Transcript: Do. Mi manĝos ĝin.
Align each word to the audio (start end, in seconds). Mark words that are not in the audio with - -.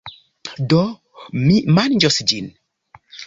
Do. 0.71 0.79
Mi 1.49 1.59
manĝos 1.79 2.19
ĝin. 2.33 2.51